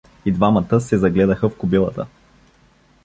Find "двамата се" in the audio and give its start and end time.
0.31-0.97